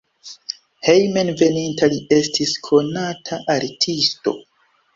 [0.87, 4.39] Hejmenveninta li estis konata artisto.